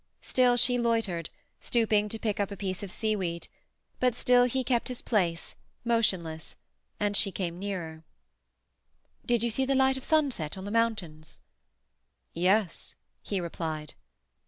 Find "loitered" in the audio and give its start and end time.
0.79-1.29